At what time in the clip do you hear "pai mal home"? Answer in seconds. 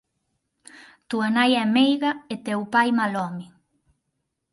2.73-3.45